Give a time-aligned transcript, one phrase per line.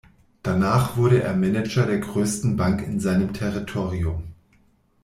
[0.41, 4.23] Danach wurde er Manager der größten Bank in seinem Territorium.